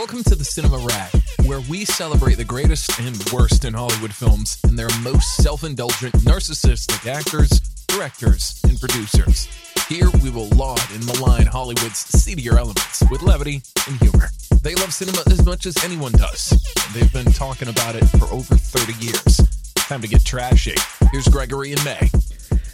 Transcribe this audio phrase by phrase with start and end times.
[0.00, 1.10] Welcome to the Cinema Rag,
[1.44, 6.14] where we celebrate the greatest and worst in Hollywood films and their most self indulgent,
[6.24, 7.50] narcissistic actors,
[7.86, 9.46] directors, and producers.
[9.90, 14.30] Here we will laud and malign Hollywood's seedier elements with levity and humor.
[14.62, 18.24] They love cinema as much as anyone does, and they've been talking about it for
[18.32, 19.74] over 30 years.
[19.74, 20.76] Time to get trashy.
[21.12, 22.08] Here's Gregory and May.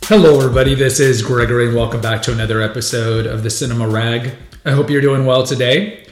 [0.05, 0.77] Hello, everybody.
[0.77, 4.31] This is Gregory, and welcome back to another episode of the Cinema Rag.
[4.65, 6.06] I hope you're doing well today.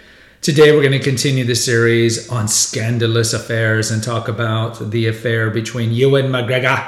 [0.44, 5.48] Today, we're going to continue the series on scandalous affairs and talk about the affair
[5.48, 6.86] between Ewan McGregor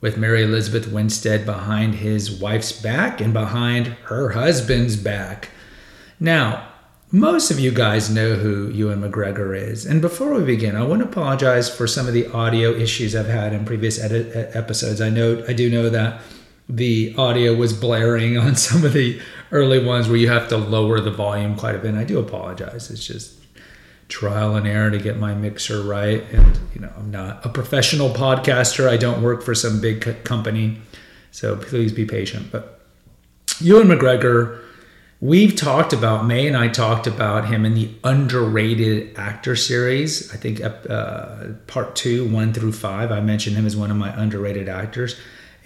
[0.00, 5.50] with Mary Elizabeth Winstead behind his wife's back and behind her husband's back.
[6.18, 6.68] Now,
[7.12, 9.84] most of you guys know who Ewan McGregor is.
[9.84, 13.26] And before we begin, I want to apologize for some of the audio issues I've
[13.26, 15.02] had in previous edit- episodes.
[15.02, 16.22] I know I do know that
[16.68, 19.20] the audio was blaring on some of the
[19.52, 21.90] early ones where you have to lower the volume quite a bit.
[21.90, 22.90] And I do apologize.
[22.90, 23.34] It's just
[24.08, 26.22] trial and error to get my mixer right.
[26.32, 28.88] And, you know, I'm not a professional podcaster.
[28.88, 30.78] I don't work for some big company.
[31.30, 32.50] So please be patient.
[32.50, 32.80] But
[33.60, 34.60] Ewan McGregor,
[35.20, 40.32] we've talked about, May and I talked about him in the underrated actor series.
[40.32, 44.14] I think uh, part two, one through five, I mentioned him as one of my
[44.20, 45.16] underrated actors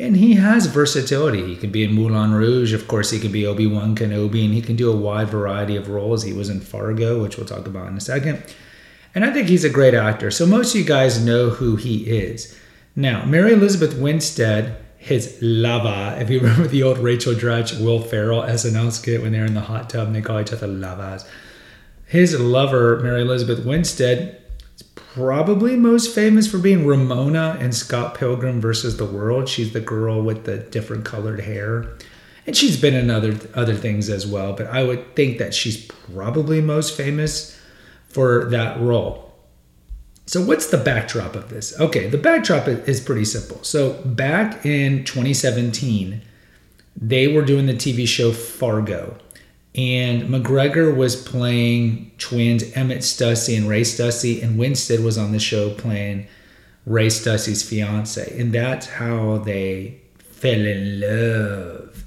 [0.00, 1.46] and he has versatility.
[1.46, 4.54] He can be in Moulin Rouge, of course, he can be Obi Wan Kenobi, and
[4.54, 6.22] he can do a wide variety of roles.
[6.22, 8.42] He was in Fargo, which we'll talk about in a second.
[9.14, 10.30] And I think he's a great actor.
[10.30, 12.58] So most of you guys know who he is.
[12.96, 18.42] Now, Mary Elizabeth Winstead, his lava, if you remember the old Rachel Dratch, Will Ferrell
[18.42, 21.26] SNL skit when they're in the hot tub and they call each other lavas.
[22.06, 24.39] His lover, Mary Elizabeth Winstead,
[25.14, 29.48] probably most famous for being Ramona in Scott Pilgrim versus the World.
[29.48, 31.96] She's the girl with the different colored hair.
[32.46, 35.84] And she's been in other other things as well, but I would think that she's
[35.86, 37.58] probably most famous
[38.08, 39.32] for that role.
[40.26, 41.78] So what's the backdrop of this?
[41.80, 43.62] Okay, the backdrop is pretty simple.
[43.62, 46.22] So back in 2017,
[46.96, 49.16] they were doing the TV show Fargo
[49.74, 55.38] and McGregor was playing twins Emmett Stussy and Ray Stussy, and Winstead was on the
[55.38, 56.26] show playing
[56.86, 62.04] Ray Stussy's fiance, and that's how they fell in love.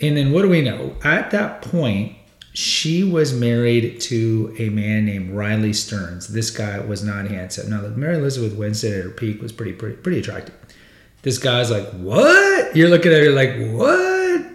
[0.00, 0.96] And then what do we know?
[1.04, 2.16] At that point,
[2.52, 6.28] she was married to a man named Riley Stearns.
[6.28, 7.70] This guy was not handsome.
[7.70, 10.56] Now, Mary Elizabeth Winstead at her peak was pretty, pretty, pretty attractive.
[11.22, 12.74] This guy's like, what?
[12.74, 14.50] You're looking at her like, what?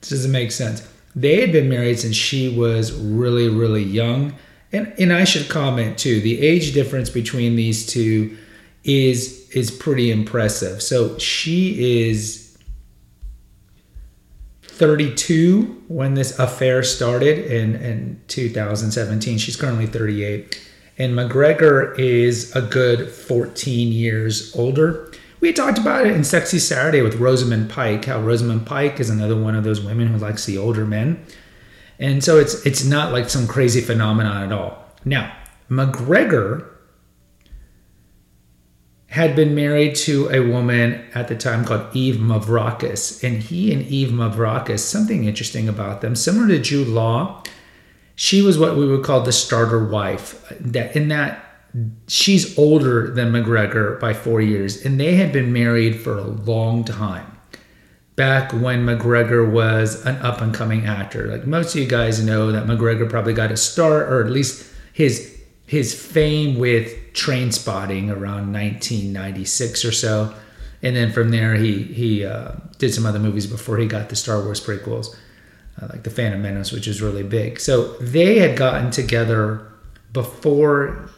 [0.00, 4.34] This doesn't make sense they had been married since she was really, really young.
[4.72, 8.36] And, and I should comment too, the age difference between these two
[8.84, 10.82] is is pretty impressive.
[10.82, 12.48] So she is
[14.62, 19.38] 32 when this affair started in, in 2017.
[19.38, 20.70] She's currently 38.
[20.98, 25.12] And McGregor is a good 14 years older.
[25.40, 29.36] We talked about it in Sexy Saturday with Rosamund Pike, how Rosamund Pike is another
[29.36, 31.24] one of those women who likes the older men.
[31.98, 34.84] And so it's it's not like some crazy phenomenon at all.
[35.04, 35.32] Now,
[35.70, 36.68] McGregor
[39.08, 43.82] had been married to a woman at the time called Eve Mavrakis, and he and
[43.82, 47.42] Eve Mavrakis, something interesting about them, similar to Jude Law,
[48.14, 50.52] she was what we would call the starter wife.
[50.60, 51.47] That in that
[52.06, 56.84] she's older than McGregor by four years, and they had been married for a long
[56.84, 57.38] time.
[58.16, 62.50] Back when McGregor was an up and coming actor, like most of you guys know,
[62.50, 65.36] that McGregor probably got a start, or at least his
[65.66, 70.34] his fame with Trainspotting around 1996 or so,
[70.82, 74.16] and then from there he he uh, did some other movies before he got the
[74.16, 75.14] Star Wars prequels,
[75.80, 77.60] uh, like the Phantom Menace, which is really big.
[77.60, 79.70] So they had gotten together
[80.12, 81.08] before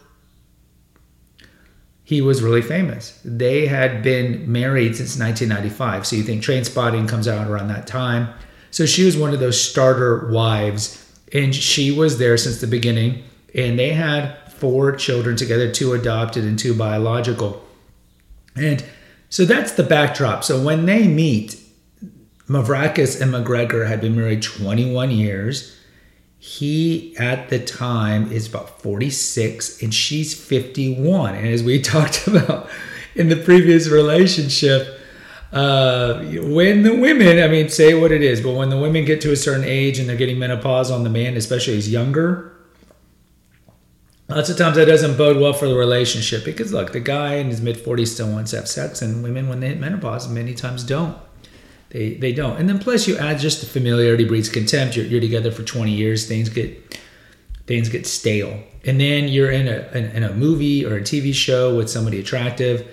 [2.10, 3.20] he was really famous.
[3.24, 6.04] They had been married since 1995.
[6.04, 8.34] So you think Trainspotting comes out around that time.
[8.72, 13.22] So she was one of those starter wives, and she was there since the beginning.
[13.54, 17.64] And they had four children together two adopted and two biological.
[18.56, 18.84] And
[19.28, 20.42] so that's the backdrop.
[20.42, 21.60] So when they meet,
[22.48, 25.76] Mavrakis and McGregor had been married 21 years
[26.42, 32.68] he at the time is about 46 and she's 51 and as we talked about
[33.14, 34.98] in the previous relationship
[35.52, 39.20] uh, when the women i mean say what it is but when the women get
[39.20, 42.56] to a certain age and they're getting menopause on the man especially he's younger
[44.30, 47.48] lots of times that doesn't bode well for the relationship because look the guy in
[47.48, 50.54] his mid 40s still wants to have sex and women when they hit menopause many
[50.54, 51.18] times don't
[51.90, 52.56] they they don't.
[52.56, 54.96] And then plus you add just the familiarity breeds contempt.
[54.96, 56.26] You're, you're together for 20 years.
[56.26, 56.98] Things get
[57.66, 58.62] things get stale.
[58.84, 62.18] And then you're in a in, in a movie or a TV show with somebody
[62.18, 62.86] attractive,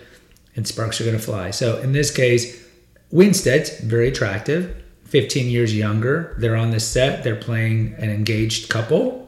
[0.55, 1.51] and sparks are going to fly.
[1.51, 2.65] So in this case,
[3.11, 6.35] Winstead's very attractive, 15 years younger.
[6.39, 7.23] They're on the set.
[7.23, 9.27] They're playing an engaged couple.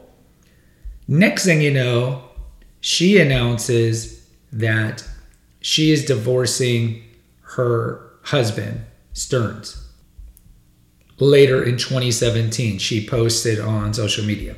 [1.08, 2.22] Next thing you know,
[2.80, 5.04] she announces that
[5.60, 7.02] she is divorcing
[7.42, 9.88] her husband, Stearns.
[11.18, 14.56] Later in 2017, she posted on social media.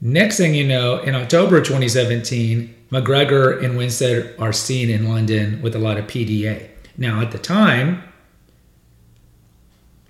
[0.00, 5.76] Next thing you know, in October 2017, McGregor and Winstead are seen in London with
[5.76, 6.68] a lot of PDA.
[6.96, 8.02] Now, at the time,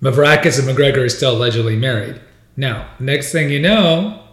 [0.01, 2.19] Mavrakis and McGregor are still allegedly married.
[2.57, 4.23] Now, next thing you know,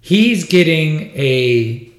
[0.00, 1.89] he's getting a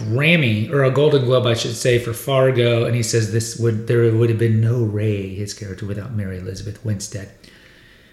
[0.00, 3.86] Grammy or a Golden Globe, I should say, for Fargo, and he says this would
[3.86, 7.30] there would have been no Ray, his character, without Mary Elizabeth Winstead.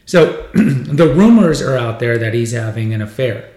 [0.06, 3.50] So the rumors are out there that he's having an affair.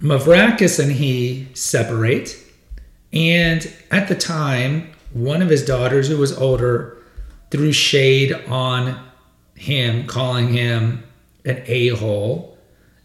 [0.00, 2.36] Mavrakis and he separate,
[3.12, 7.02] and at the time, one of his daughters, who was older,
[7.50, 9.02] threw shade on
[9.54, 11.02] him, calling him
[11.44, 12.58] an a-hole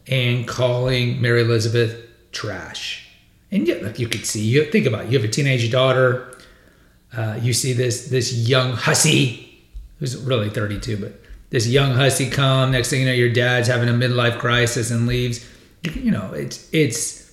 [0.08, 3.06] and calling Mary Elizabeth trash
[3.52, 6.38] and yeah, like you could see, you think about it, you have a teenage daughter.
[7.16, 9.64] Uh, you see this this young hussy,
[10.00, 12.72] who's really 32, but this young hussy come.
[12.72, 15.48] Next thing you know, your dad's having a midlife crisis and leaves.
[15.84, 17.32] You know, it's it's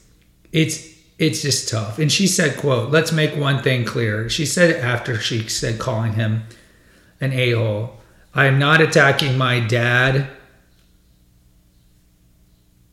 [0.52, 0.88] it's
[1.18, 1.98] it's just tough.
[1.98, 6.12] And she said, "quote Let's make one thing clear." She said after she said calling
[6.12, 6.44] him
[7.20, 7.96] an a hole.
[8.34, 10.28] I am not attacking my dad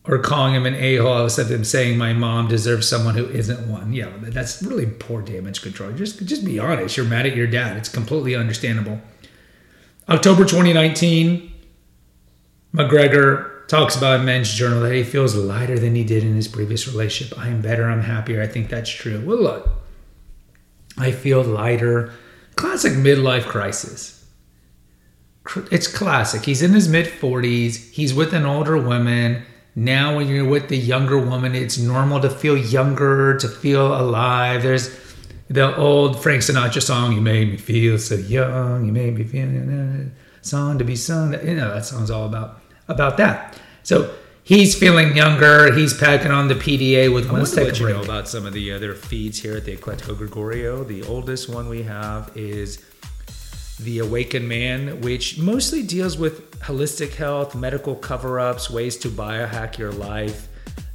[0.05, 3.67] or calling him an a-hole instead of him saying my mom deserves someone who isn't
[3.67, 3.93] one.
[3.93, 5.91] Yeah, that's really poor damage control.
[5.91, 6.97] Just just be honest.
[6.97, 7.77] You're mad at your dad.
[7.77, 8.99] It's completely understandable.
[10.09, 11.51] October 2019,
[12.73, 16.47] McGregor talks about in Men's Journal that he feels lighter than he did in his
[16.47, 17.37] previous relationship.
[17.37, 17.89] I am better.
[17.89, 18.41] I'm happier.
[18.41, 19.23] I think that's true.
[19.23, 19.69] Well, look,
[20.97, 22.11] I feel lighter.
[22.55, 24.25] Classic midlife crisis.
[25.71, 26.43] It's classic.
[26.43, 27.91] He's in his mid 40s.
[27.91, 29.43] He's with an older woman
[29.75, 34.63] now when you're with the younger woman it's normal to feel younger to feel alive.
[34.63, 34.89] There's
[35.49, 40.11] the old frank sinatra song you made me feel so young you made me feel
[40.41, 43.59] song to be sung you know that song's all about about that.
[43.83, 44.13] So
[44.43, 47.95] he's feeling younger he's packing on the pda with let's take a break.
[47.95, 50.83] know about some of the other feeds here at the eclectico gregorio.
[50.83, 52.83] The oldest one we have is
[53.83, 59.77] the Awakened Man, which mostly deals with holistic health, medical cover ups, ways to biohack
[59.77, 60.47] your life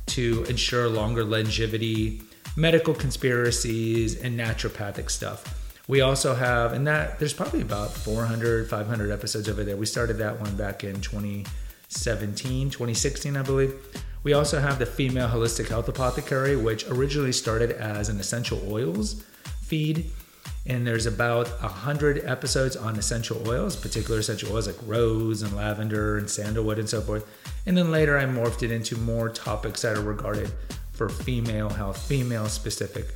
[0.06, 2.22] to ensure longer longevity,
[2.56, 5.62] medical conspiracies, and naturopathic stuff.
[5.88, 9.76] We also have, and that there's probably about 400, 500 episodes over there.
[9.76, 13.74] We started that one back in 2017, 2016, I believe.
[14.22, 19.22] We also have the Female Holistic Health Apothecary, which originally started as an essential oils
[19.62, 20.10] feed
[20.66, 25.54] and there's about a hundred episodes on essential oils, particular essential oils like rose and
[25.54, 27.24] lavender and sandalwood and so forth.
[27.66, 30.50] And then later I morphed it into more topics that are regarded
[30.92, 33.06] for female health, female specific.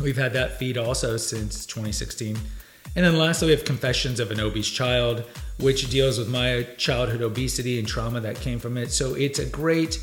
[0.00, 2.38] We've had that feed also since 2016.
[2.94, 5.24] And then lastly, we have Confessions of an Obese Child,
[5.58, 8.90] which deals with my childhood obesity and trauma that came from it.
[8.90, 9.98] So it's a great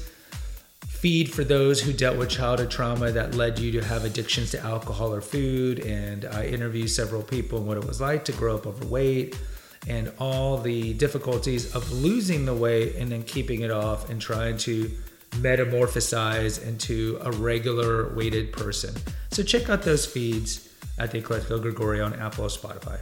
[1.04, 4.60] feed for those who dealt with childhood trauma that led you to have addictions to
[4.62, 5.80] alcohol or food.
[5.82, 9.38] And I interviewed several people and what it was like to grow up overweight
[9.86, 14.56] and all the difficulties of losing the weight and then keeping it off and trying
[14.60, 14.90] to
[15.32, 18.96] metamorphosize into a regular weighted person.
[19.32, 22.98] So check out those feeds at the Eclectico Gregorio on Apple or Spotify.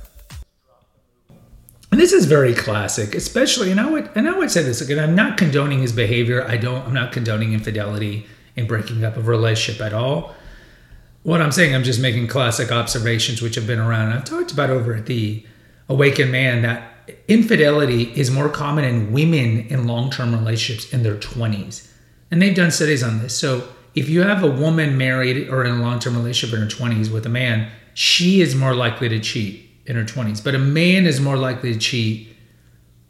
[1.91, 4.97] And this is very classic, especially, and I would and I would say this again.
[4.97, 6.47] I'm not condoning his behavior.
[6.47, 6.85] I don't.
[6.85, 10.33] I'm not condoning infidelity and breaking up a relationship at all.
[11.23, 14.07] What I'm saying, I'm just making classic observations which have been around.
[14.07, 15.45] And I've talked about over at the
[15.89, 16.91] Awakened Man that
[17.27, 21.91] infidelity is more common in women in long-term relationships in their 20s,
[22.31, 23.37] and they've done studies on this.
[23.37, 27.11] So if you have a woman married or in a long-term relationship in her 20s
[27.11, 31.05] with a man, she is more likely to cheat in her 20s, but a man
[31.05, 32.35] is more likely to cheat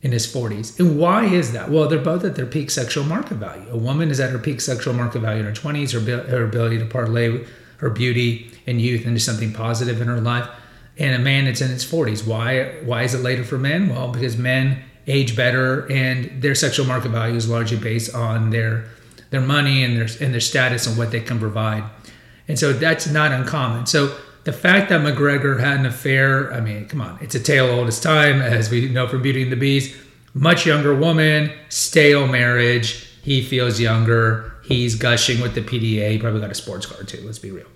[0.01, 0.80] in his 40s.
[0.80, 1.70] And why is that?
[1.70, 3.70] Well, they're both at their peak sexual market value.
[3.70, 6.80] A woman is at her peak sexual market value in her 20s, her, her ability
[6.80, 7.46] to parlay
[7.78, 10.48] her beauty and youth into something positive in her life.
[10.98, 12.25] And a man, it's in his 40s.
[12.25, 12.66] Why?
[12.84, 13.90] Why is it later for men?
[13.90, 18.86] Well, because men age better, and their sexual market value is largely based on their
[19.32, 21.84] their money and their and their status and what they can provide.
[22.48, 23.88] And so that's not uncommon.
[23.88, 27.68] So the fact that McGregor had an affair, I mean, come on, it's a tale
[27.68, 29.96] old as time, as we know from Beauty and the Beast.
[30.34, 33.08] Much younger woman, stale marriage.
[33.22, 34.54] He feels younger.
[34.64, 36.12] He's gushing with the PDA.
[36.12, 37.22] He probably got a sports car too.
[37.26, 37.68] Let's be real.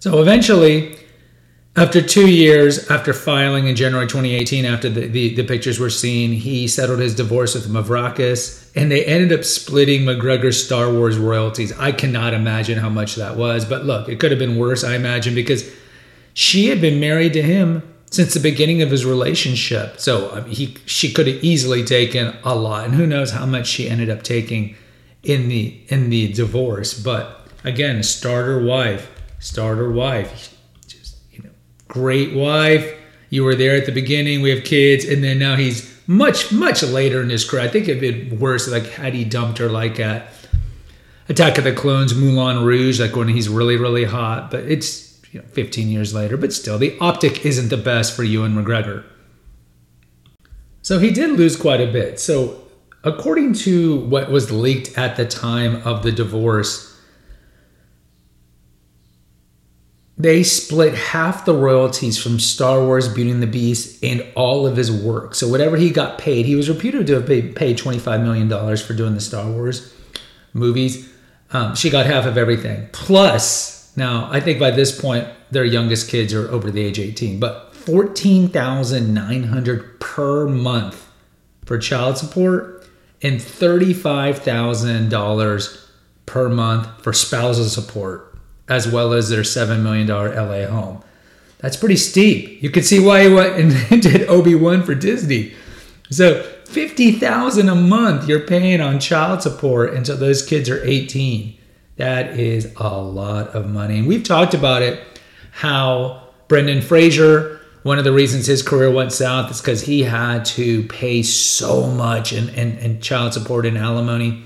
[0.00, 0.98] So eventually,
[1.76, 6.32] after two years, after filing in January 2018, after the, the, the, pictures were seen,
[6.32, 11.76] he settled his divorce with Mavrakis, and they ended up splitting McGregor's Star Wars royalties.
[11.76, 14.94] I cannot imagine how much that was, but look, it could have been worse, I
[14.94, 15.68] imagine, because
[16.32, 19.98] she had been married to him since the beginning of his relationship.
[19.98, 23.90] So he she could have easily taken a lot, and who knows how much she
[23.90, 24.76] ended up taking
[25.24, 26.94] in the in the divorce.
[26.94, 30.53] But again, starter wife, starter wife
[31.94, 32.92] great wife.
[33.30, 34.42] You were there at the beginning.
[34.42, 37.62] We have kids, and then now he's much much later in his career.
[37.62, 38.68] I think it'd been worse.
[38.68, 40.26] Like had he dumped her like at
[41.28, 44.50] Attack of the Clones, Moulin Rouge, like when he's really really hot.
[44.50, 46.36] But it's you know 15 years later.
[46.36, 49.04] But still, the optic isn't the best for Ewan McGregor.
[50.82, 52.20] So he did lose quite a bit.
[52.20, 52.60] So
[53.04, 56.93] according to what was leaked at the time of the divorce
[60.16, 64.76] they split half the royalties from Star Wars, Beauty and the Beast, and all of
[64.76, 65.34] his work.
[65.34, 68.94] So whatever he got paid, he was reputed to have paid, paid $25 million for
[68.94, 69.92] doing the Star Wars
[70.52, 71.12] movies.
[71.50, 72.88] Um, she got half of everything.
[72.92, 77.40] Plus, now I think by this point, their youngest kids are over the age 18,
[77.40, 81.10] but 14900 per month
[81.64, 82.86] for child support
[83.20, 85.86] and $35,000
[86.26, 88.33] per month for spousal support
[88.68, 91.02] as well as their $7 million LA home.
[91.58, 92.62] That's pretty steep.
[92.62, 95.54] You can see why he went and did Obi-Wan for Disney.
[96.10, 101.56] So 50,000 a month you're paying on child support until those kids are 18.
[101.96, 103.98] That is a lot of money.
[103.98, 105.00] And we've talked about it
[105.52, 110.44] how Brendan Fraser, one of the reasons his career went south is because he had
[110.46, 114.42] to pay so much in, in, in child support and alimony.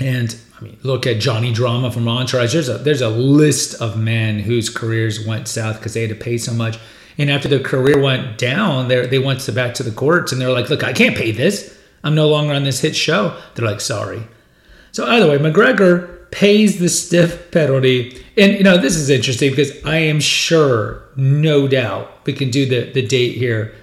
[0.00, 2.52] And I mean, look at Johnny Drama from Entourage.
[2.52, 6.16] There's a there's a list of men whose careers went south because they had to
[6.16, 6.78] pay so much.
[7.16, 10.40] And after their career went down, they they went to back to the courts and
[10.40, 11.76] they're like, "Look, I can't pay this.
[12.02, 14.22] I'm no longer on this hit show." They're like, "Sorry."
[14.92, 18.24] So either way, McGregor pays the stiff penalty.
[18.36, 22.66] And you know, this is interesting because I am sure, no doubt, we can do
[22.66, 23.74] the the date here.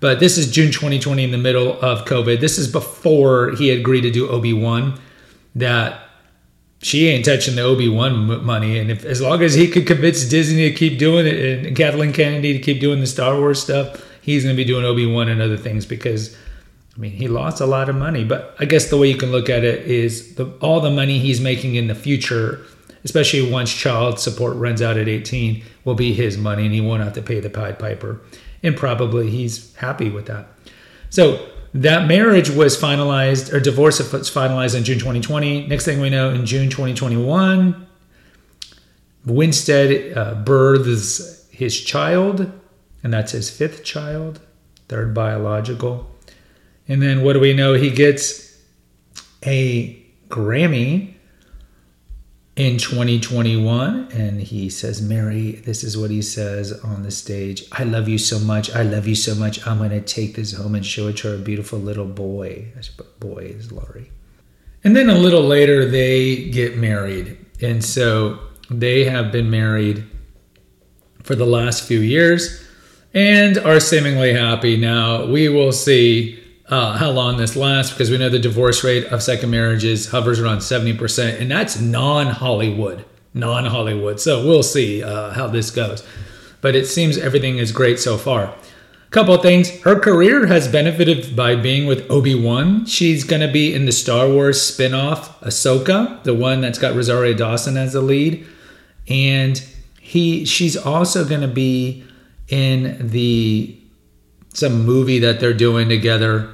[0.00, 2.40] But this is June 2020 in the middle of COVID.
[2.40, 4.98] This is before he agreed to do Obi Wan.
[5.54, 6.00] That
[6.82, 10.24] she ain't touching the Obi Wan money, and if as long as he could convince
[10.24, 14.04] Disney to keep doing it and Kathleen Kennedy to keep doing the Star Wars stuff,
[14.20, 16.36] he's going to be doing Obi Wan and other things because,
[16.96, 18.24] I mean, he lost a lot of money.
[18.24, 21.20] But I guess the way you can look at it is the, all the money
[21.20, 22.60] he's making in the future,
[23.04, 27.02] especially once child support runs out at 18, will be his money, and he won't
[27.02, 28.20] have to pay the Pied Piper,
[28.64, 30.48] and probably he's happy with that.
[31.10, 35.66] So that marriage was finalized, or divorce was finalized in June 2020.
[35.68, 37.86] Next thing we know, in June 2021,
[39.24, 42.50] Winstead uh, births his child,
[43.02, 44.40] and that's his fifth child,
[44.88, 46.10] third biological.
[46.88, 47.74] And then what do we know?
[47.74, 48.58] He gets
[49.46, 49.98] a
[50.28, 51.14] Grammy
[52.54, 57.64] in 2021 and he says mary this is what he says on the stage.
[57.72, 58.70] I love you so much.
[58.74, 59.66] I love you so much.
[59.66, 62.72] I'm going to take this home and show it to our beautiful little boy.
[63.20, 64.10] Boy is laurie.
[64.84, 67.38] And then a little later they get married.
[67.60, 70.04] And so they have been married
[71.22, 72.62] for the last few years
[73.14, 74.76] and are seemingly happy.
[74.76, 76.41] Now we will see
[76.72, 80.40] uh, how long this lasts because we know the divorce rate of second marriages hovers
[80.40, 83.04] around 70%, and that's non Hollywood.
[83.34, 84.18] Non Hollywood.
[84.18, 86.02] So we'll see uh, how this goes.
[86.62, 88.54] But it seems everything is great so far.
[89.10, 89.82] Couple things.
[89.82, 92.86] Her career has benefited by being with Obi Wan.
[92.86, 96.94] She's going to be in the Star Wars spin off, Ahsoka, the one that's got
[96.94, 98.46] Rosario Dawson as the lead.
[99.08, 99.62] And
[100.00, 102.02] he, she's also going to be
[102.48, 103.78] in the
[104.54, 106.48] some movie that they're doing together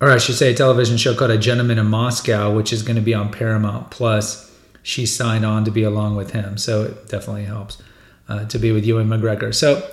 [0.00, 2.96] or I should say, a television show called A Gentleman in Moscow, which is going
[2.96, 4.52] to be on Paramount Plus.
[4.82, 7.82] She signed on to be along with him, so it definitely helps
[8.28, 9.54] uh, to be with Ewan McGregor.
[9.54, 9.88] So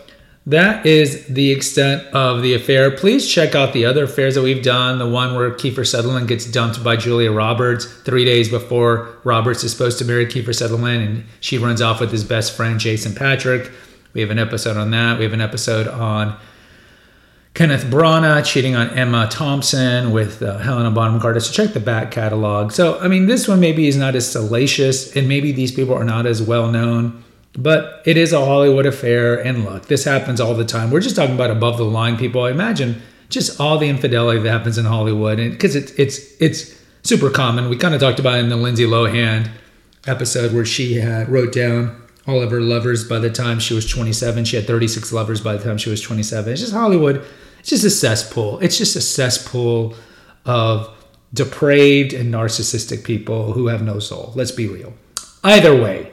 [0.46, 2.92] that is the extent of the affair.
[2.92, 5.00] Please check out the other affairs that we've done.
[5.00, 9.72] The one where Kiefer Sutherland gets dumped by Julia Roberts three days before Roberts is
[9.72, 13.72] supposed to marry Kiefer Sutherland, and she runs off with his best friend Jason Patric.
[14.14, 15.18] We have an episode on that.
[15.18, 16.38] We have an episode on
[17.54, 21.40] Kenneth Branagh cheating on Emma Thompson with uh, Helena Bonham Carter.
[21.40, 22.72] So check the back catalog.
[22.72, 26.04] So, I mean, this one maybe is not as salacious, and maybe these people are
[26.04, 27.24] not as well known,
[27.56, 29.36] but it is a Hollywood affair.
[29.36, 30.90] And look, this happens all the time.
[30.90, 32.42] We're just talking about above the line people.
[32.42, 36.76] I imagine just all the infidelity that happens in Hollywood, and because it's it's it's
[37.04, 37.70] super common.
[37.70, 39.52] We kind of talked about it in the Lindsay Lohan
[40.08, 43.88] episode where she had wrote down all of her lovers by the time she was
[43.88, 44.46] 27.
[44.46, 46.52] She had 36 lovers by the time she was 27.
[46.52, 47.24] It's just Hollywood.
[47.64, 48.60] It's just a cesspool.
[48.60, 49.96] It's just a cesspool
[50.46, 50.94] of
[51.34, 54.34] depraved and narcissistic people who have no soul.
[54.36, 54.94] Let's be real.
[55.46, 56.12] Either way,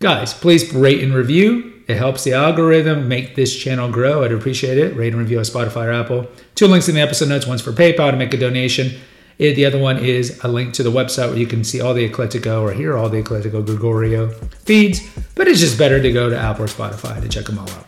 [0.00, 1.84] guys, please rate and review.
[1.86, 4.24] It helps the algorithm make this channel grow.
[4.24, 4.96] I'd appreciate it.
[4.96, 6.26] Rate and review on Spotify or Apple.
[6.56, 7.46] Two links in the episode notes.
[7.46, 9.00] One's for PayPal to make a donation.
[9.38, 12.10] The other one is a link to the website where you can see all the
[12.10, 14.30] Eclectico or hear all the Eclectico Gregorio
[14.64, 15.00] feeds.
[15.36, 17.87] But it's just better to go to Apple or Spotify to check them all out.